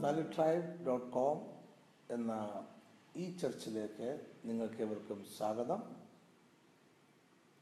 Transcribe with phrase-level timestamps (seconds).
[0.00, 1.40] Tribe dot com
[2.10, 2.66] എന്ന
[3.16, 5.82] ഈ ചർച്ചിലേക്ക് നിങ്ങൾക്ക് ഏവർക്കും സ്വാഗതം.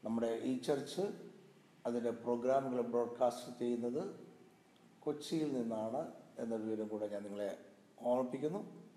[0.03, 1.01] നമ്മുടെ ഈ ചർച്ച്
[1.85, 4.19] അതിന്റെ പ്രോഗ്രാമുകൾ ബ്രോഡ്കാസ്റ്റ് ചെയ്യുന്നത്
[4.99, 7.57] കൊച്ചിയിൽ നിന്നാണ് എന്ന വിവരം കൂടെ ഞാൻ നിങ്ങളെ
[8.01, 8.89] ഓർമ്മിപ്പിക്കുന്നു.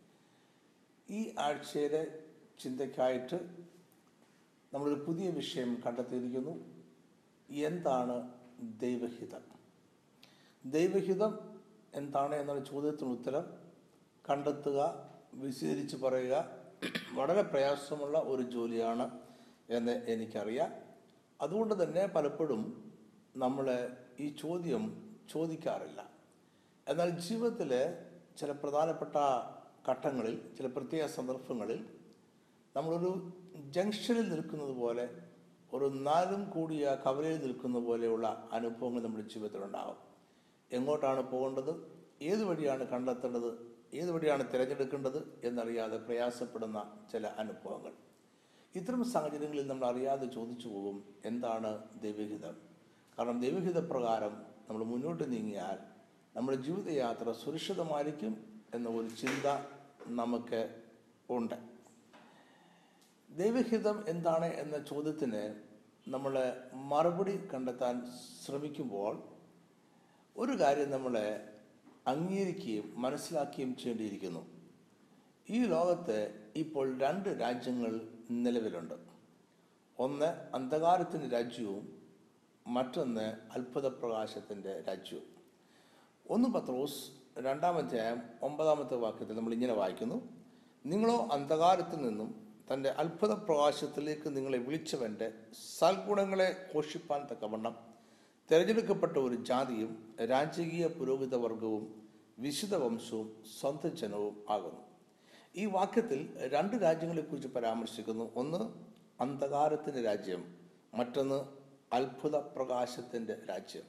[1.11, 2.22] ഈ ആഴ്ചയിലെ
[2.62, 3.66] ചിന്തയ്ക്കായിട്ട്
[4.74, 6.84] നമ്മളൊരു പുതിയ വിഷയം കണ്ടെത്തിയിരിക്കുന്നു.
[7.50, 8.30] എന്താണ്
[8.61, 9.43] ദൈവഹിതം?
[10.70, 11.51] ദൈവഹിതം
[11.95, 13.45] എന്താണ് എന്നുള്ള ചോദ്യത്തിന് ഉത്തരം
[14.30, 16.50] കണ്ടെത്തുക വിശദീകരിച്ച് പറയുക.
[17.12, 19.21] വളരെ പ്രയാസമുള്ള ഒരു ജോലിയാണ്
[19.71, 20.72] എന്ന് എനിക്കറിയാം.
[21.40, 22.93] അതുകൊണ്ട് തന്നെ പലപ്പോഴും
[23.36, 26.11] നമ്മൾ ഈ ചോദ്യം ചോദിക്കാറില്ല.
[26.89, 29.16] എന്നാൽ ജീവിതത്തിലെ ചില പ്രധാനപ്പെട്ട
[29.90, 31.86] ഘട്ടങ്ങളിൽ ചില പ്രത്യേക സന്ദർഭങ്ങളിൽ
[32.77, 35.08] നമ്മളൊരു ജംഗ്ഷനിൽ നിൽക്കുന്നത് പോലെ
[35.72, 39.97] ഒരു നാലും കൂടിയ കവലയിൽ നിൽക്കുന്ന പോലെയുള്ള അനുഭവങ്ങൾ നമ്മുടെ ജീവിതത്തിലുണ്ടാകും.
[40.72, 41.91] എങ്ങോട്ടാണ് പോകേണ്ടത്?
[42.22, 43.77] ഏത് വഴിയാണ് കണ്ടെത്തേണ്ടത്?
[43.94, 45.41] ഏത് വഴിയാണ് തിരഞ്ഞെടുക്കേണ്ടത്?
[45.44, 47.92] എന്നറിയാതെ പ്രയാസപ്പെടുന്ന ചില അനുഭവങ്ങൾ.
[48.74, 52.56] ഇത്തരം സാഹചര്യങ്ങളിൽ നമ്മൾ അറിയാതെ ചോദിച്ചു പോകും എന്താണ് ദൈവഹിതം?
[53.19, 54.33] കാരണം ദൈവഹിത പ്രകാരം
[54.69, 55.78] നമ്മൾ മുന്നോട്ട് നീങ്ങിയാൽ
[56.36, 59.46] നമ്മുടെ ജീവിതയാത്ര സുരക്ഷിതമായിരിക്കും എന്ന ഒരു ചിന്ത
[60.06, 60.83] നമുക്ക്
[61.30, 61.55] ഉണ്ട്.
[63.30, 65.55] ദൈവഹിതം എന്താണ് എന്ന ചോദ്യത്തിന്
[66.08, 68.06] നമ്മൾ മറുപടി കണ്ടെത്താൻ
[68.46, 69.22] ശ്രമിക്കുമ്പോൾ
[70.36, 71.14] ഒരു കാര്യം നമ്മൾ
[72.06, 74.47] അംഗീകരിക്കുകയും മനസ്സിലാക്കുകയും ചെയ്യേണ്ടിയിരിക്കുന്നു.
[75.50, 78.95] ഈ ലോകത്ത് ഇപ്പോൾ രണ്ട് രാജ്യങ്ങൾ നിലവിലുണ്ട്.
[79.98, 82.03] ഒന്ന് അന്ധകാരത്തിന്റെ രാജ്യവും
[82.67, 85.23] മറ്റൊന്ന് അത്ഭുതപ്രകാശത്തിന്റെ രാജ്യവും.
[86.30, 90.28] ഒന്ന് പത്രോസ് രണ്ടാമത്തെ ഒമ്പതാമത്തെ വാക്യത്തിൽ നമ്മൾ ഇങ്ങനെ വായിക്കുന്നു.
[90.86, 95.33] നിങ്ങളോ അന്ധകാരത്തിൽ നിന്നും തന്റെ അത്ഭുത പ്രകാശത്തിലേക്ക് നിങ്ങളെ വിളിച്ചവന്റെ
[95.78, 97.91] സൽഗുണങ്ങളെ ഘോഷിപ്പാൻ തക്കവണ്ണം
[98.53, 102.08] തിരഞ്ഞെടുക്കപ്പെട്ട ഒരു ജാതിയും രാജകീയ പുരോഹിത വർഗവും
[102.39, 104.81] വിശുദ്ധ വംശവും സ്വന്തം ജനവും ആകുന്നു.
[105.56, 108.30] ഈ വാക്യത്തിൽ രണ്ട് രാജ്യങ്ങളെക്കുറിച്ച് പരാമർശിക്കുന്നു.
[108.36, 108.58] ഒന്ന്
[109.23, 110.56] അന്ധകാരത്തിന്റെ രാജ്യം
[110.95, 111.45] മറ്റൊന്ന്
[111.95, 113.83] അത്ഭുത പ്രകാശത്തിന്റെ രാജ്യം.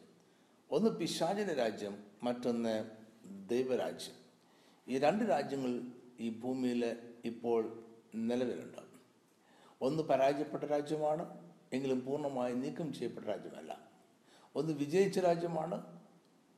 [0.71, 2.89] ഒന്ന് പിശാചിന്റെ രാജ്യം മറ്റൊന്ന്
[3.49, 4.15] ദൈവരാജ്യം.
[4.87, 5.81] ഈ രണ്ട് രാജ്യങ്ങൾ
[6.19, 7.83] ഈ ഭൂമിയിൽ ഇപ്പോൾ
[8.15, 8.81] നിലവിലുണ്ട്.
[9.81, 13.92] ഒന്ന് പരാജയപ്പെട്ട രാജ്യമാണ് എങ്കിലും പൂർണമായി നീക്കം ചെയ്യപ്പെട്ട രാജ്യമല്ല.
[14.55, 15.99] ഒന്ന് വിജയിച്ച രാജ്യമാണ്.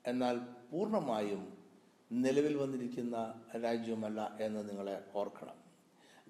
[0.05, 0.37] എന്നാൽ
[0.71, 1.57] പൂർണമായും
[2.11, 5.55] നിലവിൽ വന്നിരിക്കുന്ന രാജ്യമല്ല എന്ന് നിങ്ങളെ ഓർക്കണം.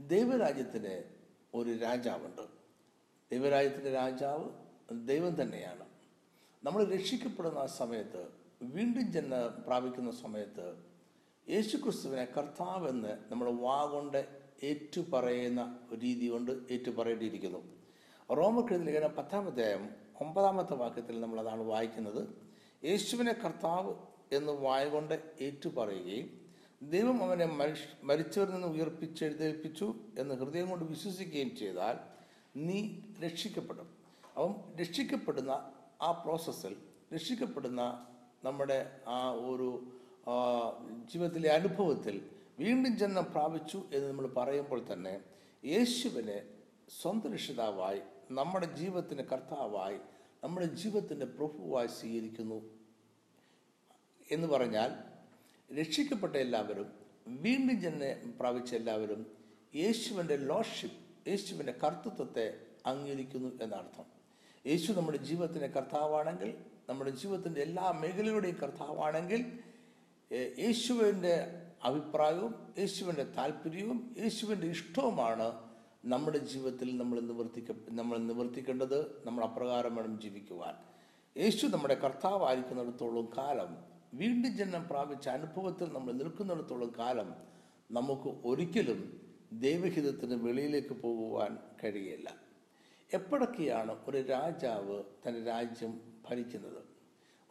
[0.08, 1.04] ദൈവരാജ്യത്തിന്
[1.54, 2.42] ഒരു രാജാവുണ്ട്.
[3.32, 4.50] ദൈവരാജ്യത്തിന്റെ രാജാവ്
[5.08, 5.86] ദൈവം തന്നെയാണ്.
[6.64, 8.28] നമ്മൾ രക്ഷിക്കപ്പെടുന്ന സമയത്ത്
[8.62, 10.76] വീണ്ടും ജന്മ പ്രാപിക്കുന്ന സമയത്ത്
[11.50, 14.26] യേശുക്രിസ്തുവിനെ കർത്താവെന്ന് നമ്മൾ വാ കൊണ്ട്
[14.64, 17.76] ഏറ്റുപറയുന്ന രീതി കൊണ്ട് ഏറ്റുപറയേണ്ടിയിരിക്കുന്നു.
[18.34, 22.22] റോമക്കെഴുതി ലേഖനം പത്താമധ്യായം ഒമ്പതാമത്തെ വാക്യത്തിൽ നമ്മൾ അതാണ് വായിക്കുന്നത്.
[22.86, 23.94] യേശുവിനെ കർത്താവ്
[24.32, 26.46] എന്ന് വായകൊണ്ട് ഏറ്റുപറയുകയും
[26.84, 27.46] ദൈവം അവനെ
[28.04, 31.98] മരിച്ചവരിൽ നിന്ന് ഉയർപ്പിച്ചെഴുന്നേൽപ്പിച്ചു എന്ന് ഹൃദയം കൊണ്ട് വിശ്വസിക്കുകയും ചെയ്താൽ
[32.58, 33.88] നീ രക്ഷിക്കപ്പെടും.
[34.36, 35.72] അപ്പം രക്ഷിക്കപ്പെടുന്ന
[36.02, 36.76] ആ പ്രോസസ്സിൽ
[37.14, 38.08] രക്ഷിക്കപ്പെടുന്ന
[38.44, 39.84] നമ്മുടെ ആ ഒരു
[41.14, 45.20] ജീവിതത്തിലെ അനുഭവത്തിൽ വീണ്ടും ജന്മം പ്രാപിച്ചു എന്ന് നമ്മൾ പറയുമ്പോൾ തന്നെ
[45.66, 46.44] യേശുവിനെ
[46.90, 48.02] സ്വന്തം രക്ഷിതാവായി
[48.32, 49.98] നമ്മുടെ ജീവിതത്തിന് കർത്താവായി
[50.44, 52.62] നമ്മുടെ ജീവിതത്തിന്റെ പ്രഭുവായി സ്വീകരിക്കുന്നു.
[54.32, 54.92] എന്ന് പറഞ്ഞാൽ
[55.80, 56.94] രക്ഷിക്കപ്പെട്ട എല്ലാവരും
[57.28, 59.26] വീണ്ടും ജന്മ പ്രാപിച്ച എല്ലാവരും
[59.76, 64.06] യേശുവിന്റെ ലോഷിപ്പ് യേശുവിന്റെ കർത്തൃത്വത്തെ അംഗീകരിക്കുന്നു എന്നർത്ഥം.
[64.68, 66.58] യേശു നമ്മുടെ ജീവിതത്തിന്റെ കർത്താവാണെങ്കിൽ
[66.90, 69.60] നമ്മുടെ ജീവിതത്തിന്റെ എല്ലാ മേഖലയുടെയും കർത്താവാണെങ്കിൽ
[70.60, 75.65] യേശുവിന്റെ അഭിപ്രായവും യേശുവിന്റെ താല്പര്യവും യേശുവിന്റെ ഇഷ്ടവുമാണ്
[76.06, 80.76] നമ്മുടെ ജീവിതത്തിൽ നമ്മൾ നിവർത്തിക്ക നമ്മൾ നിവർത്തിക്കേണ്ടത് നമ്മൾ അപ്രകാരം വേണം ജീവിക്കുവാൻ.
[81.38, 83.78] യേശു നമ്മുടെ കർത്താവായിരിക്കുന്നിടത്തോളം കാലം
[84.14, 87.34] വീണ്ടും ജന്മം പ്രാപിച്ച അനുഭവത്തിൽ നമ്മൾ നിൽക്കുന്നിടത്തോളം കാലം
[87.92, 89.22] നമുക്ക് ഒരിക്കലും
[89.54, 92.36] ദൈവഹിതത്തിന് വെളിയിലേക്ക് പോകുവാൻ കഴിയില്ല.
[93.14, 96.84] എപ്പോഴൊക്കെയാണ് ഒരു രാജാവ് തന്റെ രാജ്യം ഭരിക്കുന്നത്?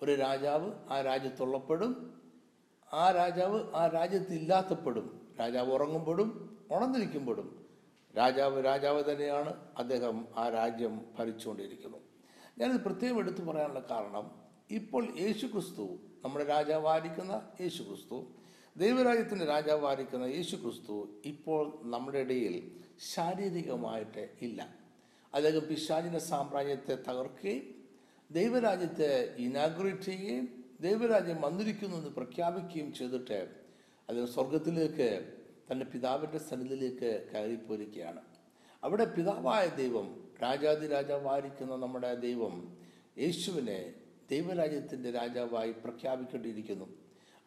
[0.03, 2.21] ഒരു രാജാവ് ആ രാജ്യത്തുള്ളപ്പോഴും
[2.92, 7.64] ആ രാജാവ് ആ രാജ്യത്ത് ഇല്ലാത്തപ്പോഴും രാജാവ് ഉറങ്ങുമ്പോഴും ഉണർന്നിരിക്കുമ്പോഴും
[8.16, 11.99] രാജാവ് രാജാവ് തന്നെയാണ് അദ്ദേഹം ആ രാജ്യം ഭരിച്ചുകൊണ്ടിരിക്കുന്നു.
[12.59, 14.27] ഞാനിത് പ്രത്യേകം എടുത്തു പറയാനുള്ള കാരണം
[14.71, 18.19] ഇപ്പോൾ യേശു ക്രിസ്തു നമ്മുടെ രാജാവായിരിക്കുന്ന യേശു ക്രിസ്തു
[18.77, 22.55] ദൈവരാജ്യത്തിന്റെ രാജാവായിരിക്കുന്ന യേശു ക്രിസ്തു ഇപ്പോൾ നമ്മുടെ ഇടയിൽ
[23.15, 24.60] ശാരീരികമായിട്ട് ഇല്ല.
[25.34, 27.65] അദ്ദേഹം പിശാചിന്റെ സാമ്രാജ്യത്തെ തകർക്കുകയും
[28.31, 33.39] ദൈവരാജ്യത്തെ ഇനാഗ്രേറ്റ് ചെയ്യുകയും ദൈവരാജ്യം വന്നിരിക്കുന്നു എന്ന് പ്രഖ്യാപിക്കുകയും ചെയ്തിട്ട്
[34.09, 35.09] അദ്ദേഹം സ്വർഗത്തിലേക്ക്
[35.74, 38.21] തന്റെ പിതാവിന്റെ സന്നിധിയിലേക്ക് കയറിപ്പോയിരിക്കുകയാണ്.
[38.84, 42.76] അവിടെ പിതാവായ ദൈവം രാജാതി രാജാവായിരിക്കുന്ന നമ്മുടെ ദൈവം
[43.18, 43.94] യേശുവിനെ
[44.30, 46.84] ദൈവരാജ്യത്തിന്റെ രാജാവായി പ്രഖ്യാപിക്കേണ്ടിയിരിക്കുന്നു.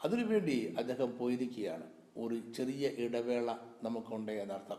[0.04, 1.84] അതിനുവേണ്ടി അദ്ദേഹം പോയിരിക്കുകയാണ്.
[2.18, 4.78] ഒരു ചെറിയ ഇടവേള നമുക്കുണ്ട് എന്നർത്ഥം.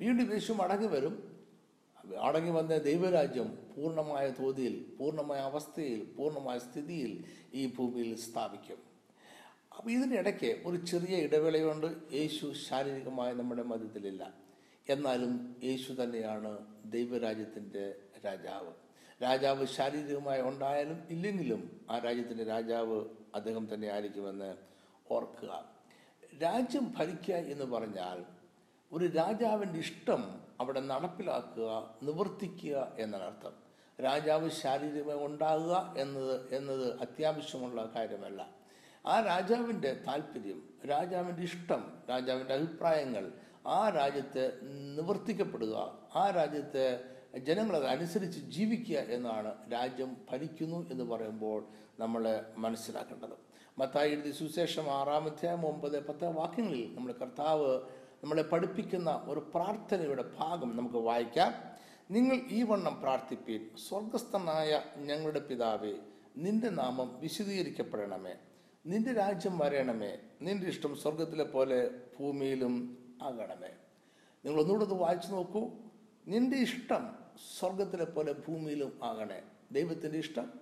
[0.00, 1.46] വീണ്ടും യേശു മടങ്ങി വരും.
[2.20, 7.24] അടങ്ങി വന്ന ദൈവരാജ്യം പൂർണമായ തോതിൽ പൂർണമായ അവസ്ഥയിൽ പൂർണമായ സ്ഥിതിയിൽ
[7.54, 8.91] ഈ ഭൂമിയിൽ സ്ഥാപിക്കും.
[9.78, 11.86] അപ്പോൾ ഇടയ്ക്ക് ഒരു ചെറിയ ഇടവേളയുണ്ട്.
[12.12, 14.34] യേശു ശാരീരികമായി നമ്മുടെ മധ്യത്തിലില്ല.
[14.88, 17.94] എന്നാലും യേശു തന്നെയാണ് ദൈവരാജ്യത്തിന്റെ
[18.26, 18.72] രാജാവ്.
[19.22, 23.04] രാജാവ് ശാരീരികമായി ഉണ്ടായാലും ഇല്ലെങ്കിലും ആ രാജ്യത്തിന്റെ രാജാവ്
[23.34, 24.56] അദ്ദേഹം തന്നെ ആയിരിക്കുമെന്ന്
[25.10, 25.70] ഓർക്കുക.
[26.42, 28.24] രാജ്യം ഭരിക്കുക എന്ന് പറഞ്ഞാൽ
[28.92, 33.52] ഒരു രാജാവിന്റെ ഇഷ്ടം അവിടെ നടപ്പിലാക്കുക നിവർത്തിക്കുക എന്നാണ് അർത്ഥം.
[34.04, 38.61] രാജാവ് ശാരീരികമായി ഉണ്ടാകുക എന്നത് എന്നത് അത്യാവശ്യമുള്ള കാര്യമല്ല.
[39.04, 43.32] ആ രാജാവിന്റെ താല്പര്യം രാജാവിന്റെ ഇഷ്ടം രാജാവിന്റെ അഭിപ്രായങ്ങൾ
[43.66, 44.52] ആ രാജ്യത്തെ
[44.96, 45.74] നിവർത്തിക്കപ്പെടുക
[46.16, 47.00] ആ രാജ്യത്തെ
[47.38, 51.66] ജനങ്ങൾ അനുസരിച്ച് ജീവിക്കുക എന്നാണ് രാജ്യം ഭരിക്കുന്നു എന്ന് പറയുമ്പോൾ
[51.98, 53.36] നമ്മൾ മനസ്സിലാക്കേണ്ടത്.
[53.78, 57.80] മത്തായി എഴുതി സുശേഷം ആറാമധ്യായം ഒമ്പത് പത്ത് വാക്യങ്ങളിൽ നമ്മുടെ കർത്താവ്
[58.22, 61.52] നമ്മളെ പഠിപ്പിക്കുന്ന ഒരു പ്രാർത്ഥനയുടെ ഭാഗം നമുക്ക് വായിക്കാം.
[62.10, 65.94] നിങ്ങൾ ഈ വണ്ണം പ്രാർത്ഥിപ്പീൻ സ്വർഗസ്ഥനായ ഞങ്ങളുടെ പിതാവേ
[66.36, 68.34] നിന്റെ നാമം വിശദീകരിക്കപ്പെടണമേ
[68.86, 71.90] നിന്റെ രാജ്യം വരയണമേ നിന്റെ ഇഷ്ടം സ്വർഗത്തിലെ പോലെ
[72.20, 73.68] ഭൂമിയിലും ആകണമേ.
[74.44, 75.70] നിങ്ങൾ ഒന്നുകൂടെ ഒന്ന് വായിച്ചു നോക്കൂ.
[76.28, 77.14] നിന്റെ ഇഷ്ടം
[77.58, 79.42] സ്വർഗത്തിലെ പോലെ ഭൂമിയിലും ആകണേ.
[79.72, 80.52] ദൈവത്തിന്റെ ഇഷ്ടം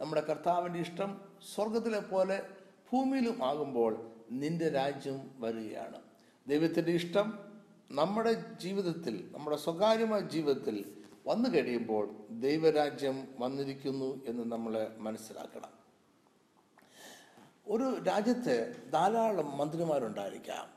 [0.00, 1.20] നമ്മുടെ കർത്താവിന്റെ ഇഷ്ടം
[1.54, 2.46] സ്വർഗത്തിലെ പോലെ
[2.92, 6.02] ഭൂമിയിലും ആകുമ്പോൾ നിന്റെ രാജ്യം വരികയാണ്.
[6.48, 7.38] ദൈവത്തിന്റെ ഇഷ്ടം
[7.90, 15.81] നമ്മുടെ ജീവിതത്തിൽ നമ്മുടെ സ്വകാര്യമായ ജീവിതത്തിൽ വന്നു കഴിയുമ്പോൾ ദൈവരാജ്യം വന്നിരിക്കുന്നു എന്ന് നമ്മൾ മനസ്സിലാക്കണം.
[17.72, 20.68] ഒരു രാജ്യത്ത് ധാരാളം മന്ത്രിമാരുണ്ടായിരിക്കാം.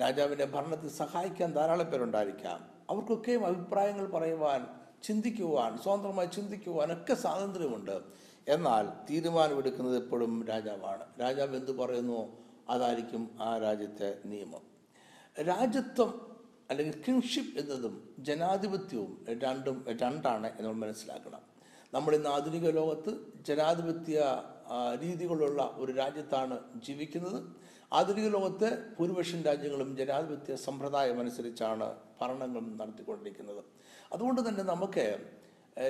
[0.00, 2.70] രാജാവിന്റെ ഭരണത്തിൽ സഹായിക്കാൻ ധാരാളം പേരുണ്ടായിരിക്കാം.
[2.90, 4.66] അവർക്കൊക്കെയും അഭിപ്രായങ്ങൾ പറയുവാൻ
[5.02, 8.00] ചിന്തിക്കുവാൻ സ്വതന്ത്രമായി ചിന്തിക്കുവാൻ ഒക്കെ സ്വാതന്ത്ര്യമുണ്ട്.
[8.48, 11.04] എന്നാൽ തീരുമാനമെടുക്കുന്നത് എപ്പോഴും രാജാവാണ്.
[11.20, 12.44] രാജാവ് എന്ത് പറയുന്നു?
[12.68, 14.60] അതായിരിക്കും ആ രാജ്യത്തെ നിയമം.
[15.42, 16.36] രാജ്യത്വം
[16.70, 21.40] അല്ലെങ്കിൽ കിങ്ഷിപ്പ് എന്നതും ജനാധിപത്യവും രണ്ടും രണ്ടാണ് എന്ന് നമ്മൾ മനസ്സിലാക്കണം.
[21.94, 24.42] നമ്മൾ ഇന്ന് ആധുനിക ലോകത്ത് ജനാധിപത്യ
[25.02, 27.38] രീതികളുള്ള ഒരു രാജ്യത്താണ് ജീവിക്കുന്നത്.
[27.92, 28.68] ആധുനിക ലോകത്ത്
[28.98, 31.86] ഭൂരിപക്ഷം രാജ്യങ്ങളും ജനാധിപത്യ സമ്പ്രദായം അനുസരിച്ചാണ്
[32.20, 33.64] ഭരണങ്ങൾ നടത്തിക്കൊണ്ടിരിക്കുന്നത്.
[34.12, 35.06] അതുകൊണ്ട് തന്നെ നമുക്ക്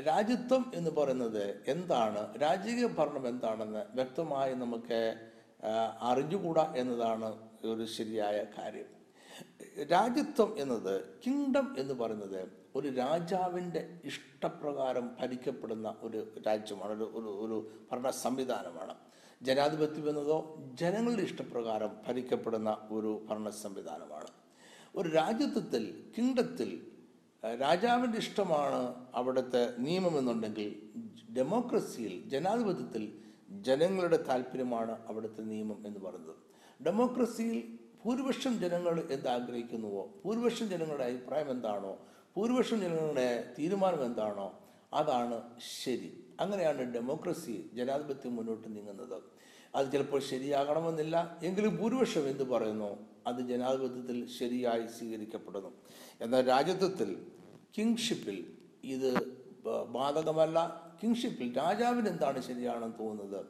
[0.07, 2.41] രാജ്യത്വം എന്ന് പറയുന്നത് എന്താണ്?
[2.41, 5.01] രാജകീയ ഭരണം എന്താണെന്ന് വ്യക്തമായി നമുക്ക്
[6.01, 7.29] അറിഞ്ഞുകൂടാ എന്നതാണ്
[7.65, 8.91] ഒരു ശരിയായ കാര്യം.
[9.93, 10.95] രാജ്യത്വം എന്നത്
[11.27, 18.95] കിങ്ഡം എന്ന് പറയുന്നത് ഒരു രാജാവിന്റെ ഇഷ്ടപ്രകാരം ഭരിക്കപ്പെടുന്ന ഒരു രാജ്യമാണ് ഒരു ഒരു ഒരു ഭരണ സംവിധാനമാണ്.
[19.43, 24.31] ജനാധിപത്യം എന്നതോ ജനങ്ങളുടെ ഇഷ്ടപ്രകാരം ഭരിക്കപ്പെടുന്ന ഒരു ഭരണ സംവിധാനമാണ്.
[24.97, 26.87] ഒരു രാജ്യത്വത്തിൽ കിങ്ഡത്തിൽ
[27.61, 30.91] രാജാവിന്റെ ഇഷ്ടമാണ് അവിടുത്തെ നിയമമെന്നുണ്ടെങ്കിൽ
[31.33, 36.37] ഡെമോക്രസിയിൽ ജനാധിപത്യത്തിൽ ജനങ്ങളുടെ താല്പര്യമാണ് അവിടുത്തെ നിയമം എന്ന് പറയുന്നത്.
[36.85, 40.23] ഡെമോക്രസിയിൽ ഭൂരിപക്ഷം ജനങ്ങൾ എന്താഗ്രഹിക്കുന്നുവോ?
[40.25, 41.99] ഭൂരിപക്ഷം ജനങ്ങളുടെ അഭിപ്രായം എന്താണോ
[42.37, 44.61] ഭൂരിപക്ഷം ജനങ്ങളുടെ തീരുമാനം എന്താണോ
[44.93, 45.43] അതാണ്
[45.85, 46.25] ശരി.
[46.41, 49.23] അങ്ങനെയാണ് ഡെമോക്രസി ജനാധിപത്യം മുന്നോട്ട് നീങ്ങുന്നത്.
[49.75, 51.39] അത് ചിലപ്പോൾ ശരിയാകണമെന്നില്ല.
[51.43, 53.07] എങ്കിലും ഭൂരിപക്ഷം എന്ത് പറയുന്നു?
[53.27, 55.73] അത് ജനാധിപത്യത്തിൽ ശരിയായി സ്വീകരിക്കപ്പെടുന്നു.
[56.21, 57.27] എന്നാൽ രാജ്യത്വത്തിൽ
[57.79, 58.47] കിങ്ഷിപ്പിൽ
[58.85, 59.15] ഇത്
[59.87, 60.59] ബാധകമല്ല.
[61.03, 63.47] കിങ്ഷിപ്പിൽ രാജാവിന് എന്താണ് ശരിയാണെന്ന് തോന്നുന്നത്?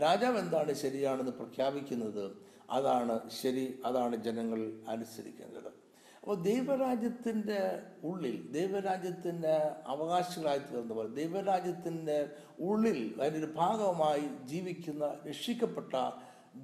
[0.00, 2.36] രാജാവ് എന്താണ് ശരിയാണെന്ന് പ്രഖ്യാപിക്കുന്നത്?
[2.70, 3.80] അതാണ് ശരി.
[3.84, 5.87] അതാണ് ജനങ്ങൾ അനുസരിക്കേണ്ടത്
[6.28, 7.60] അപ്പോൾ ദൈവരാജ്യത്തിന്റെ
[8.04, 9.52] ഉള്ളിൽ ദൈവരാജ്യത്തിന്റെ
[9.86, 12.16] അവകാശികളായി തീർന്നവർ ദൈവരാജ്യത്തിന്റെ
[12.62, 15.94] ഉള്ളിൽ അതിന്റെ ഭാഗമായി ജീവിക്കുന്ന രക്ഷിക്കപ്പെട്ട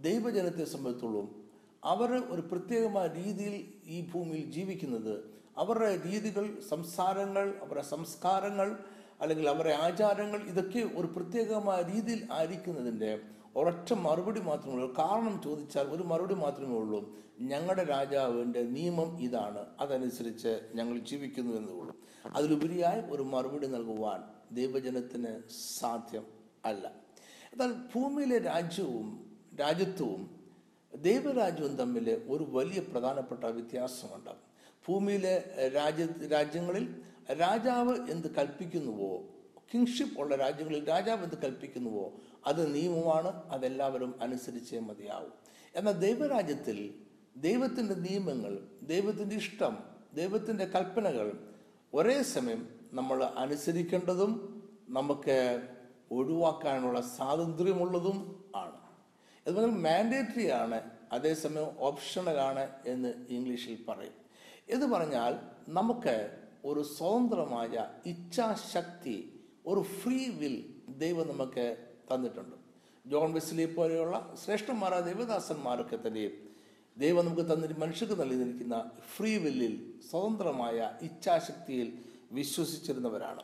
[0.03, 1.29] ദൈവജനത്തെ സംബന്ധിച്ചോളം
[1.83, 3.57] അവർ ഒരു പ്രത്യേകമായ രീതിയിൽ
[3.89, 5.15] ഈ ഭൂമിയിൽ ജീവിക്കുന്നത്
[5.57, 8.69] അവരുടെ രീതികൾ സംസാരങ്ങൾ അവരുടെ സംസ്കാരങ്ങൾ
[9.21, 13.13] അല്ലെങ്കിൽ അവരുടെ ആചാരങ്ങൾ ഇതൊക്കെ ഒരു പ്രത്യേകമായ രീതിയിൽ ആയിരിക്കുന്നതിന്റെ
[13.57, 14.95] ഒരൊറ്റ മറുപടി മാത്രമേ ഉള്ളൂ.
[14.99, 17.17] കാരണം ചോദിച്ചാൽ ഒരു മറുപടി മാത്രമേ ഉള്ളൂ.
[17.41, 19.67] ഞങ്ങളുടെ രാജാവിന്റെ നിയമം ഇതാണ്.
[19.81, 21.97] അതനുസരിച്ച് ഞങ്ങൾ ജീവിക്കുന്നു എന്നേ ഉള്ളൂ
[22.35, 24.23] അതിലുപരിയായി ഒരു മറുപടി നൽകുവാൻ
[24.55, 25.43] ദൈവജനത്തിന്
[25.79, 26.27] സാധ്യം
[26.65, 26.93] അല്ല.
[27.53, 30.41] എന്നാൽ ഭൂമിയിലെ രാജ്യവും രാജ്യത്വവും
[30.95, 34.31] ദൈവരാജ്യവും തമ്മിൽ ഒരു വലിയ പ്രധാനപ്പെട്ട വ്യത്യാസമുണ്ട്.
[34.89, 35.45] ഭൂമിയിലെ
[35.75, 39.23] രാജ്യ രാജ്യങ്ങളിൽ രാജാവ് എന്ത് കൽപ്പിക്കുന്നുവോ
[39.75, 42.13] കിങ്ഷിപ്പ് ഉള്ള രാജ്യങ്ങളിൽ രാജാവ് എന്ത് കൽപ്പിക്കുന്നുവോ
[42.47, 45.33] അത് നിയമമാണ് അതെല്ലാവരും അനുസരിച്ചേ മതിയാവും.
[45.75, 46.95] എന്നാൽ ദൈവരാജ്യത്തിൽ
[47.37, 49.79] ദൈവത്തിന്റെ നിയമങ്ങൾ ദൈവത്തിന്റെ ഇഷ്ടം
[50.15, 51.55] ദൈവത്തിന്റെ കൽപ്പനകൾ
[51.95, 55.69] ഒരേ സമയം നമ്മൾ അനുസരിക്കേണ്ടതും നമുക്ക്
[56.11, 58.77] ഒഴിവാക്കാനുള്ള സ്വാതന്ത്ര്യമുള്ളതും ആണ്.
[59.47, 64.13] അതുപോലെ മാൻഡേറ്ററി ആണ് അതേസമയം ഓപ്ഷണലാണ് എന്ന് ഇംഗ്ലീഷിൽ പറയും.
[64.69, 69.34] എന്ന് പറഞ്ഞാൽ നമുക്ക് ഒരു സ്വതന്ത്രമായ ഇച്ഛാശക്തി
[69.67, 70.57] ഒരു ഫ്രീ വിൽ
[70.99, 71.67] ദൈവം നമുക്ക്
[72.11, 72.57] തന്നിട്ടുണ്ട്.
[73.07, 76.35] ജോൺ വെസ്ലി പോലെയുള്ള ശ്രേഷ്ഠന്മാരായ ദൈവദാസന്മാരൊക്കെ തന്നെയും
[76.99, 81.89] ദൈവം നമുക്ക് തന്നിട്ട് മനുഷ്യർക്ക് നൽകിയിരിക്കുന്ന ഫ്രീ വില്ലിൽ സ്വതന്ത്രമായ ഇച്ഛാശക്തിയിൽ
[82.33, 83.43] വിശ്വസിച്ചിരുന്നവരാണ്.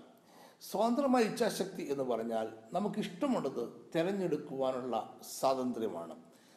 [0.70, 3.62] സ്വതന്ത്രമായ ഇച്ഛാശക്തി എന്ന് പറഞ്ഞാൽ നമുക്ക് ഇഷ്ടമുള്ളത്
[3.94, 6.16] തിരഞ്ഞെടുക്കുവാനുള്ള സ്വാതന്ത്ര്യമാണ്.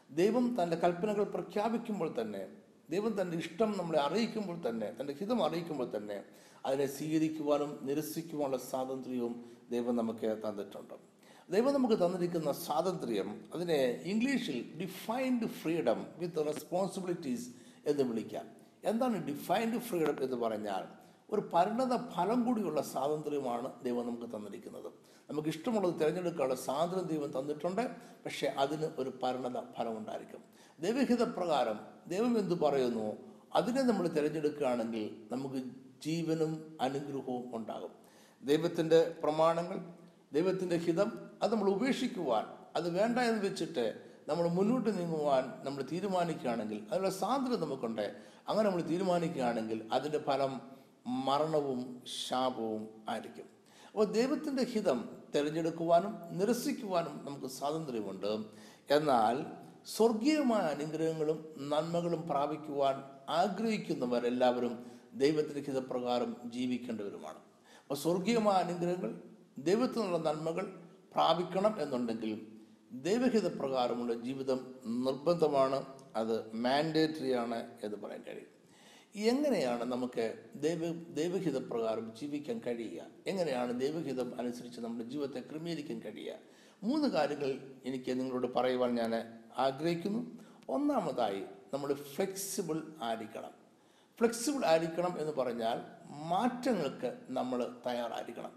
[0.10, 6.24] ദൈവം തന്റെ കൽപ്പനകൾ പ്രഖ്യാപിക്കുമ്പോൾ തന്നെ ദൈവം തന്റെ ഇഷ്ടം നമ്മളെ അറിയിക്കുമ്പോൾ തന്നെ തന്റെ ഹിതം അറിയിക്കുമ്പോൾ തന്നെ
[6.66, 10.94] അതിനെ സ്വീകരിക്കുവാനും നിരസിക്കുവാനുള്ള സ്വാതന്ത്ര്യവും ദൈവം നമുക്ക് തന്നിട്ടുണ്ട്.
[11.50, 17.50] ദൈവം നമുക്ക് തന്നിരിക്കുന്ന സ്വാതന്ത്ര്യം അതിനെ ഇംഗ്ലീഷിൽ ഡിഫൈൻഡ് ഫ്രീഡം വിത്ത് റെസ്പോൺസിബിലിറ്റീസ്
[17.86, 18.46] എന്ന് വിളിക്കാം.
[18.84, 24.92] എന്താണ് ഡിഫൈൻഡ് ഫ്രീഡം എന്ന് പറഞ്ഞാൽ ഒരു പരിണത ഫലം കൂടിയുള്ള സ്വാതന്ത്ര്യമാണ് ദൈവം നമുക്ക് തന്നിരിക്കുന്നത്.
[25.30, 27.90] നമുക്ക് ഇഷ്ടമുള്ളത് തിരഞ്ഞെടുക്കാനുള്ള സ്വാതന്ത്ര്യം ദൈവം തന്നിട്ടുണ്ട്.
[28.26, 30.44] പക്ഷേ അതിന് ഒരു പരിണത ഫലം ഉണ്ടായിരിക്കും.
[30.80, 33.18] ദൈവഹിത പ്രകാരം ദൈവം എന്തു പറയുന്നു?
[33.56, 35.56] അതിനെ നമ്മൾ തിരഞ്ഞെടുക്കുകയാണെങ്കിൽ നമുക്ക്
[36.04, 37.90] ജീവനും അനുഗ്രഹവും ഉണ്ടാകും.
[38.44, 39.80] ദൈവത്തിന്റെ പ്രമാണങ്ങൾ
[40.34, 47.10] ദൈവത്തിന്റെ ഹിതം അത് നമ്മൾ ഉപേക്ഷിക്കുവാൻ അത് വേണ്ട എന്ന് വെച്ചിട്ട് നമ്മൾ മുന്നോട്ട് നീങ്ങുവാൻ നമ്മൾ തീരുമാനിക്കുകയാണെങ്കിൽ അതിനുള്ള
[47.10, 48.16] സ്വാതന്ത്ര്യം നമുക്കുണ്ട്.
[48.50, 50.73] അങ്ങനെ നമ്മൾ തീരുമാനിക്കുകയാണെങ്കിൽ അതിന്റെ ഫലം
[51.08, 53.46] മരണവും ശാപവും ആയിരിക്കും.
[53.92, 58.46] അപ്പോൾ ദൈവത്തിന്റെ ഹിതം തിരഞ്ഞെടുക്കുവാനും നിരസിക്കുവാനും നമുക്ക് സ്വാതന്ത്ര്യമുണ്ട്.
[58.94, 59.46] എന്നാൽ
[59.86, 67.38] സ്വർഗീയമായ അനുഗ്രഹങ്ങളും നന്മകളും പ്രാപിക്കുവാൻ ആഗ്രഹിക്കുന്നവരെല്ലാവരും ദൈവത്തിന്റെ ഹിതപ്രകാരം ജീവിക്കേണ്ടവരുമാണ്.
[67.82, 69.22] അപ്പോൾ സ്വർഗീയമായ അനുഗ്രഹങ്ങൾ
[69.58, 70.84] ദൈവത്തിൽ നിന്നുള്ള നന്മകൾ
[71.14, 72.48] പ്രാപിക്കണം എന്നുണ്ടെങ്കിൽ
[72.92, 75.86] ദൈവഹിതപ്രകാരമുള്ള ജീവിതം നിർബന്ധമാണ്.
[76.16, 78.53] അത് മാൻഡേറ്ററി ആണ് എന്ന് പറയാൻ കഴിയും.
[79.16, 83.06] എങ്ങനെയാണ് നമുക്ക് ദൈവ ദൈവഹിത പ്രകാരം ജീവിക്കാൻ കഴിയുക?
[83.28, 86.36] എങ്ങനെയാണ് ദൈവഹിതം അനുസരിച്ച് നമ്മുടെ ജീവിതത്തെ ക്രമീകരിക്കാൻ കഴിയുക?
[86.84, 90.40] മൂന്ന് കാര്യങ്ങൾ എനിക്ക് നിങ്ങളോട് പറയുവാൻ ഞാൻ ആഗ്രഹിക്കുന്നു.
[90.70, 91.44] ഒന്നാമതായി
[91.74, 93.52] നമ്മൾ ഫ്ലെക്സിബിൾ ആയിരിക്കണം.
[94.20, 98.52] ഫ്ലെക്സിബിൾ ആയിരിക്കണം എന്ന് പറഞ്ഞാൽ മാറ്റങ്ങൾക്ക് നമ്മൾ തയ്യാറായിരിക്കണം.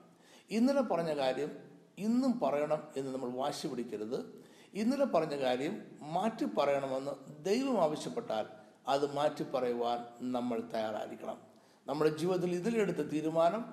[0.50, 1.58] ഇന്നലെ പറഞ്ഞ കാര്യം
[1.98, 4.44] ഇന്നും പറയണം എന്ന് നമ്മൾ വാശി പിടിക്കരുത്.
[4.74, 11.38] ഇന്നലെ പറഞ്ഞ കാര്യം മാറ്റി പറയണമെന്ന് ദൈവം ആവശ്യപ്പെട്ടാൽ അത് മാറ്റി പറയുവാൻ നമ്മൾ തയ്യാറായിരിക്കണം.
[11.86, 13.64] നമ്മുടെ ജീവിതത്തിൽ ഇതിലെടുത്ത തീരുമാനം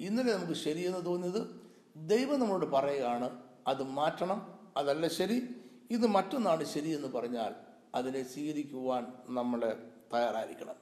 [0.00, 5.42] ഇന്നലെ നമുക്ക് ശരിയെന്ന് തോന്നിയത് ദൈവം നമ്മളോട് പറയുകയാണ് അത് മാറ്റണം അതല്ല ശരി.
[5.90, 7.54] ഇത് മറ്റൊന്നാണ് ശരിയെന്ന് പറഞ്ഞാൽ
[7.94, 9.76] അതിനെ സ്വീകരിക്കുവാൻ നമ്മൾ
[10.14, 10.74] തയ്യാറായിരിക്കണം.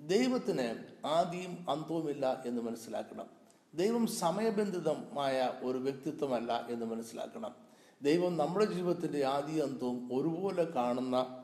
[0.00, 3.26] ദൈവത്തിന് ആദ്യം അന്തവുമില്ല എന്ന് മനസ്സിലാക്കണം.
[3.74, 7.54] ദൈവം സമയബന്ധിതമായ ഒരു വ്യക്തിത്വമല്ല എന്ന് മനസ്സിലാക്കണം.
[8.02, 11.43] ദൈവം നമ്മുടെ ജീവിതത്തിന്റെ ആദ്യ അന്തവും ഒരുപോലെ കാണുന്ന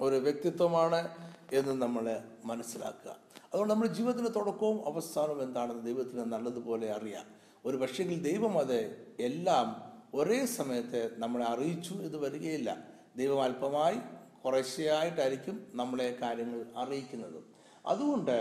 [0.00, 1.00] ഒരു വ്യക്തിത്വമാണ്
[1.52, 3.10] എന്ന് നമ്മൾ മനസ്സിലാക്കുക.
[3.44, 7.24] അതുകൊണ്ട് നമ്മുടെ ജീവിതത്തിന്റെ തുടക്കവും അവസാനവും എന്താണെന്ന് ദൈവത്തിന് നല്ലതുപോലെ അറിയാം.
[7.64, 8.78] ഒരു പക്ഷേങ്കിൽ ദൈവം അത്
[9.20, 9.66] എല്ലാം
[10.14, 12.70] ഒരേ സമയത്ത് നമ്മളെ അറിയിച്ചു ഇത് വരികയില്ല.
[13.16, 13.98] ദൈവം അല്പമായി
[14.44, 17.42] കുറേശ്ശെയായിട്ടായിരിക്കും നമ്മളെ കാര്യങ്ങൾ അറിയിക്കുന്നത്.
[17.86, 18.36] അതുകൊണ്ട്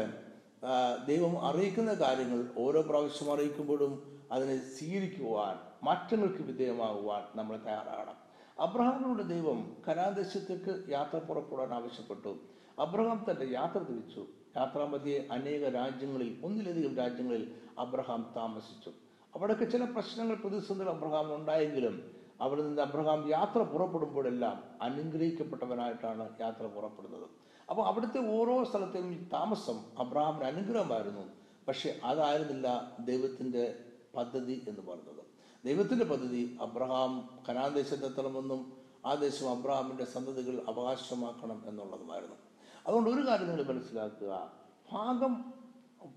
[1.07, 3.93] ദൈവം അറിയിക്കുന്ന കാര്യങ്ങൾ ഓരോ പ്രാവശ്യം അറിയിക്കുമ്പോഴും
[4.31, 8.18] അതിനെ സ്വീകരിക്കുവാൻ മാറ്റങ്ങൾക്ക് വിധേയമാകുവാൻ നമ്മൾ തയ്യാറാകണം.
[8.59, 12.37] അബ്രഹാമിനോട് ദൈവം കനാദേശത്തേക്ക് യാത്ര പുറപ്പെടാൻ ആവശ്യപ്പെട്ടു.
[12.79, 14.25] അബ്രഹാം തന്റെ യാത്ര തിരിച്ചു.
[14.57, 18.89] യാത്രാമതിയെ അനേക രാജ്യങ്ങളിൽ ഒന്നിലധികം രാജ്യങ്ങളിൽ അബ്രഹാം താമസിച്ചു.
[19.35, 22.11] അവിടെയൊക്കെ ചില പ്രശ്നങ്ങൾ പ്രതിസന്ധികൾ അബ്രഹാം ഉണ്ടായെങ്കിലും
[22.41, 27.29] അവിടെ നിന്ന് അബ്രഹാം യാത്ര പുറപ്പെടുമ്പോഴെല്ലാം അനുഗ്രഹിക്കപ്പെട്ടവനായിട്ടാണ് യാത്ര പുറപ്പെടുന്നത്.
[27.69, 31.21] അപ്പോൾ അവിടുത്തെ ഓരോ സ്ഥലത്തെയും താമസം അബ്രഹാമിന് അനുഗ്രഹമായിരുന്നു.
[31.67, 33.79] പക്ഷെ അതായിരുന്നില്ല ദൈവത്തിന്റെ
[34.15, 35.18] പദ്ധതി എന്ന് പറയുന്നത്
[35.65, 38.73] ദൈവത്തിന്റെ പദ്ധതി അബ്രഹാം കനാൻ ദേശത്തെത്തണമെന്നും
[39.05, 42.35] ആ ദേശം അബ്രഹാമിന്റെ സന്തതികൾ അവകാശമാക്കണം എന്നുള്ളതുമായിരുന്നു.
[42.87, 44.51] അതുകൊണ്ട് ഒരു കാര്യം നിങ്ങൾ മനസ്സിലാക്കുക.
[44.91, 45.53] ഭാഗം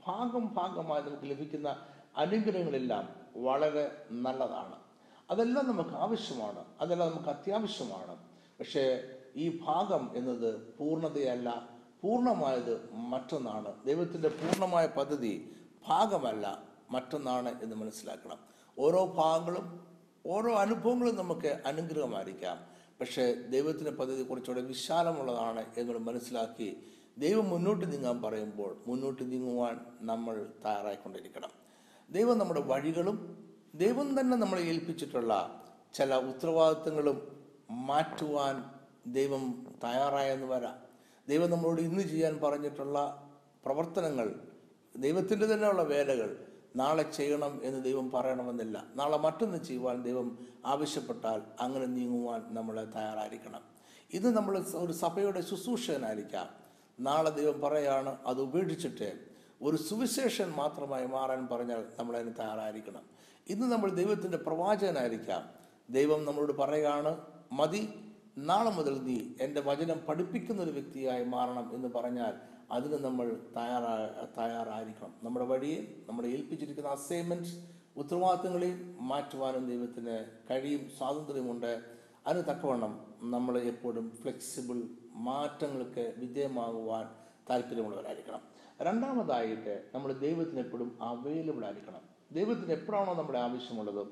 [0.06, 3.08] ഭാഗം ഭാഗമായി നമുക്ക് ലഭിക്കുന്ന അനുഗ്രഹങ്ങളെല്ലാം
[3.44, 4.74] വളരെ നല്ലതാണ്.
[5.30, 6.64] അതെല്ലാം നമുക്ക് ആവശ്യമാണ്.
[6.80, 8.16] അതെല്ലാം നമുക്ക് അത്യാവശ്യമാണ്.
[8.60, 9.02] പക്ഷേ
[9.36, 11.68] ഈ ഭാഗം എന്നത് പൂർണതയല്ല
[12.02, 13.84] പൂർണമായത് മറ്റൊന്നാണ്.
[13.86, 15.56] ദൈവത്തിന്റെ പൂർണമായ പദ്ധതി
[15.88, 18.52] ഭാഗമല്ല മറ്റൊന്നാണ് എന്ന് മനസ്സിലാക്കണം.
[18.78, 19.86] ഓരോ ഭാഗങ്ങളും
[20.26, 22.66] ഓരോ അനുഭവങ്ങളും നമുക്ക് അനുഗ്രഹമായിരിക്കാം.
[23.00, 26.76] പക്ഷേ ദൈവത്തിന്റെ പദ്ധതി കുറച്ചുകൂടെ വിശാലമുള്ളതാണ് എന്ന് മനസ്സിലാക്കി
[27.18, 31.50] ദൈവം മുന്നോട്ട് നീങ്ങാൻ പറയുമ്പോൾ മുന്നോട്ട് നീങ്ങുവാൻ നമ്മൾ തയ്യാറായിക്കൊണ്ടിരിക്കണം.
[32.10, 35.62] ദൈവം നമ്മുടെ വഴികളും ദൈവം തന്നെ നമ്മളെ ഏൽപ്പിച്ചിട്ടുള്ള
[35.94, 38.64] ചില ഉത്തരവാദിത്തങ്ങളും മാറ്റുവാൻ
[39.06, 40.78] ദൈവം തയ്യാറായെന്ന് വരാം.
[41.28, 43.28] ദൈവം നമ്മളോട് ഇന്ന് ചെയ്യാൻ പറഞ്ഞിട്ടുള്ള
[43.64, 44.34] പ്രവർത്തനങ്ങൾ
[44.96, 48.84] ദൈവത്തിന്റെ തന്നെയുള്ള വേലകൾ നാളെ ചെയ്യണം എന്ന് ദൈവം പറയണമെന്നില്ല.
[48.96, 53.60] നാളെ മറ്റൊന്ന് ചെയ്യുവാൻ ദൈവം ആവശ്യപ്പെട്ടാൽ അങ്ങനെ നീങ്ങുവാൻ നമ്മൾ തയ്യാറായിരിക്കണം.
[54.12, 56.48] ഇത് നമ്മൾ ഒരു സഭയുടെ ശുശ്രൂഷകനായിരിക്കാം.
[57.00, 59.12] നാളെ ദൈവം പറയാണ് അത് ഉപേക്ഷിച്ചിട്ട്
[59.62, 63.02] ഒരു സുവിശേഷൻ മാത്രമായി മാറാൻ പറഞ്ഞാൽ നമ്മൾ അതിന് തയ്യാറായിരിക്കണം.
[63.48, 65.48] ഇന്ന് നമ്മൾ ദൈവത്തിന്റെ പ്രവാചകനായിരിക്കാം.
[65.90, 67.20] ദൈവം നമ്മളോട് പറയുകയാണ്
[67.52, 67.88] മതി
[68.38, 72.34] നാളെ മുതൽ നീ എന്റെ വചനം പഠിപ്പിക്കുന്ന ഒരു വ്യക്തിയായി മാറണം എന്ന് പറഞ്ഞാൽ
[72.72, 73.26] അതിന് നമ്മൾ
[73.56, 75.14] തയ്യാറാ തയ്യാറായിരിക്കണം.
[75.22, 77.48] നമ്മുടെ വഴിയെ നമ്മളെ ഏൽപ്പിച്ചിരിക്കുന്ന അസൈൻമെന്റ്
[77.96, 81.84] ഉത്തരവാദിത്തങ്ങളിൽ മാറ്റുവാനും ദൈവത്തിന് കഴിയും സ്വാതന്ത്ര്യമുണ്ട്.
[82.26, 84.82] അതിന് തക്കവണ്ണം നമ്മൾ എപ്പോഴും ഫ്ലെക്സിബിൾ
[85.14, 87.08] മാറ്റങ്ങൾക്ക് വിധേയമാകുവാൻ
[87.50, 88.40] താല്പര്യമുള്ളവരായിരിക്കണം.
[88.82, 92.00] രണ്ടാമതായിട്ട് നമ്മൾ ദൈവത്തിന് എപ്പോഴും അവൈലബിൾ ആയിരിക്കണം.
[92.32, 94.06] ദൈവത്തിന് എപ്പോഴാണോ നമ്മുടെ ആവശ്യമുള്ളത്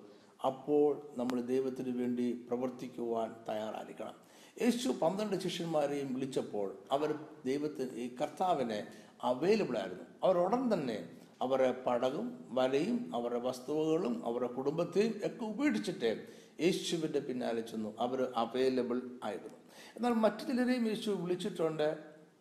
[0.47, 4.30] അപ്പോൾ നമ്മൾ ദൈവത്തിന് വേണ്ടി പ്രവർത്തിക്കുവാൻ തയ്യാറായിരിക്കണം.
[4.63, 8.87] യേശു പന്ത്രണ്ട് ശിഷ്യന്മാരെയും വിളിച്ചപ്പോൾ അവർ ദൈവത്തിന് ഈ കർത്താവിനെ
[9.23, 10.05] അവൈലബിൾ ആയിരുന്നു.
[10.25, 11.09] അവർ ഉടൻ തന്നെ
[11.43, 16.27] അവരെ പടകും വലയും അവരുടെ വസ്തുവകളും അവരുടെ കുടുംബത്തെയും ഒക്കെ ഉപേക്ഷിച്ചിട്ട്
[16.61, 17.95] യേശുവിന്റെ പിന്നാലെ ചെന്നു.
[17.99, 19.59] അവർ അവൈലബിൾ ആയിരുന്നു.
[19.97, 21.99] എന്നാൽ മറ്റു ചിലരെയും യേശു വിളിച്ചിട്ടുണ്ട്.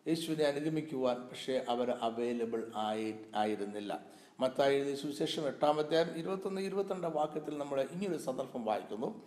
[0.08, 4.00] യേശുവിനെ അനുഗമിക്കുവാൻ പക്ഷേ അവർ അവൈലബിൾ ആയി ആയിരുന്നില്ല.
[4.40, 9.22] മത്തായി സുവിശേഷം എട്ടാമത്തെ ഇരുപത്തൊന്ന് ഇരുപത്തിരണ്ട് വാക്യത്തിൽ നമ്മൾ ഇങ്ങനൊരു സന്ദർഭം വായിക്കുന്നു.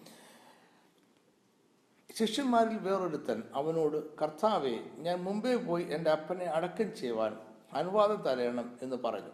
[2.17, 7.37] ശിഷ്യന്മാരിൽ വേറൊരുത്തൻ അവനോട് കർത്താവെ ഞാൻ മുമ്പേ പോയി എന്റെ അപ്പനെ അടക്കം ചെയ്യുവാൻ
[7.73, 9.31] അനുവാദം തരയണം എന്ന് പറഞ്ഞു.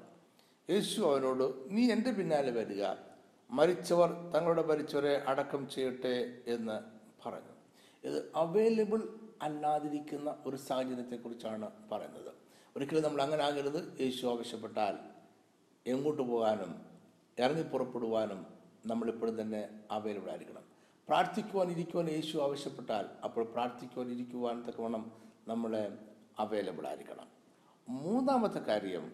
[0.69, 2.85] യേശു അവനോട് നീ എന്റെ പിന്നാലെ വരിക.
[3.51, 6.79] മരിച്ചവർ തങ്ങളുടെ മരിച്ചവരെ അടക്കം ചെയ്യട്ടെ എന്ന്
[7.25, 7.53] പറഞ്ഞു.
[8.03, 9.01] ഇത് അവൈലബിൾ
[9.41, 12.33] അല്ലാതിരിക്കുന്ന ഒരു സാഹചര്യത്തെക്കുറിച്ചാണ് പറയുന്നത്.
[12.75, 14.97] ഒരിക്കലും നമ്മൾ അങ്ങനെ ആകരുത് യേശു ആവശ്യപ്പെട്ടാൽ
[15.87, 16.85] എങ്ങോട്ട് പോകാനും
[17.39, 18.45] ഇറങ്ങി പുറപ്പെടുവാനും
[18.85, 20.68] നമ്മളിപ്പോഴും തന്നെ അവൈലബിൾ ആയിരിക്കണം.
[21.09, 25.11] പ്രാർത്ഥിക്കുവാൻ ഇരിക്കുവാൻ യേശു ആവശ്യപ്പെട്ടാൽ അപ്പോൾ പ്രാർത്ഥിക്കുവാൻ ഇരിക്കുവാൻ തക്കവണ്ണം
[25.47, 25.97] നമ്മൾ
[26.39, 27.27] അവൈലബിൾ ആയിരിക്കണം.
[27.89, 29.11] മൂന്നാമത്തെ കാര്യം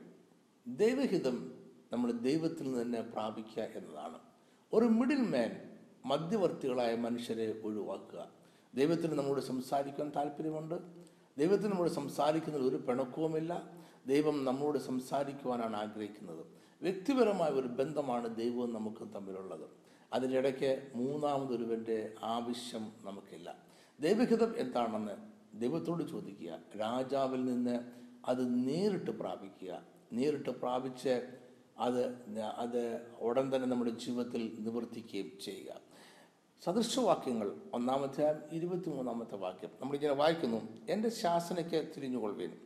[0.68, 1.54] ദൈവഹിതം
[1.94, 4.20] നമ്മൾ ദൈവത്തിൽ നിന്ന് തന്നെ പ്രാപിക്കുക എന്നതാണ്.
[4.74, 5.70] ഒരു മിഡിൽ മാൻ
[6.06, 8.28] മധ്യവർത്തികളായ മനുഷ്യരെ ഒഴിവാക്കുക.
[8.76, 10.76] ദൈവത്തിന് നമ്മോട് സംസാരിക്കാൻ താല്പര്യമുണ്ട്.
[11.38, 13.72] ദൈവത്തിന് നമ്മോട് സംസാരിക്കുന്നതിൽ ഒരു പിണക്കവുമില്ല.
[14.08, 16.46] ദൈവം നമ്മോട് സംസാരിക്കുവാനാണ് ആഗ്രഹിക്കുന്നത്.
[16.82, 19.85] വ്യക്തിപരമായ ഒരു ബന്ധമാണ് ദൈവവും നമുക്കും തമ്മിലുള്ളത്.
[20.14, 23.58] അതിനിടയ്ക്ക് മൂന്നാമതൊരുവന്റെ ആവശ്യം നമുക്കില്ല.
[24.00, 25.12] ദൈവഹിതം എന്താണെന്ന്
[25.62, 26.60] ദൈവത്തോട് ചോദിക്കുക.
[26.80, 27.80] രാജാവിൽ നിന്ന്
[28.26, 29.84] അത് നേരിട്ട് പ്രാപിക്കുക.
[30.14, 31.28] നേരിട്ട് പ്രാപിച്ച്
[31.80, 32.06] അത്
[32.40, 35.82] അത് ഉടൻ തന്നെ നമ്മുടെ ജീവിതത്തിൽ നിവർത്തിക്കുകയും ചെയ്യുക.
[36.64, 39.70] സദൃശവാക്യങ്ങൾ ഒന്നാമത്തെ ഇരുപത്തി മൂന്നാമത്തെ വാക്യം.
[39.82, 40.68] നമ്മളിങ്ങനെ വായിക്കുന്നു.
[40.90, 42.58] എന്റെ ശാസനയ്ക്ക് തിരിഞ്ഞുകൊള്ളുവേൻ.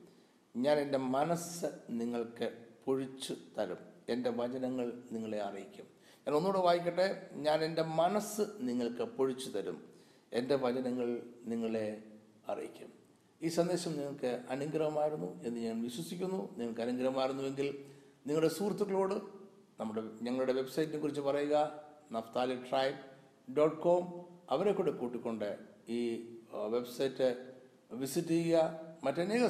[0.58, 3.78] ഞാൻ എന്റെ മനസ്സ് നിങ്ങൾക്ക് പൊഴിച്ചു തരും.
[4.10, 5.99] എന്റെ വചനങ്ങൾ നിങ്ങളെ അറിയിക്കും.
[6.28, 7.30] ഞാൻ ഒന്നുകൂടെ വായിക്കട്ടെ.
[7.34, 9.84] ഞാൻ എന്റെ മനസ്സ് നിങ്ങൾക്ക് പൊഴിച്ചു തരും.
[10.34, 12.04] എന്റെ വചനങ്ങൾ നിങ്ങളെ
[12.50, 12.94] അറിയിക്കും.
[13.42, 16.56] ഈ സന്ദേശം നിങ്ങൾക്ക് അനുഗ്രഹമായിരുന്നു എന്ന് ഞാൻ വിശ്വസിക്കുന്നു.
[16.58, 17.86] നിങ്ങൾക്ക് അനുഗ്രഹമായിരുന്നുവെങ്കിൽ
[18.28, 19.14] നിങ്ങളുടെ സുഹൃത്തുക്കളോട്
[19.80, 21.82] നമ്മുടെ ഞങ്ങളുടെ വെബ്സൈറ്റിനെ കുറിച്ച് പറയുക.
[22.12, 24.26] Naphtali tribe dot com.
[24.50, 25.58] അവരെ കൂടെ കൂട്ടിക്കൊണ്ട്
[25.90, 27.54] ഈ വെബ്സൈറ്റ്
[27.92, 28.80] വിസിറ്റ് ചെയ്യുക.
[29.04, 29.48] മറ്റനേക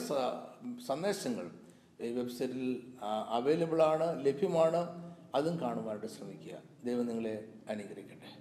[0.88, 1.52] സന്ദേശങ്ങൾ
[2.02, 2.94] ഈ വെബ്സൈറ്റിൽ
[3.30, 5.09] അവൈലബിളാണ് ലഭ്യമാണ്.
[5.36, 6.62] അതും കാണുവാനായിട്ട് ശ്രമിക്കുക.
[6.84, 8.39] ദൈവം നിങ്ങളെ അനുഗ്രഹിക്കട്ടെ.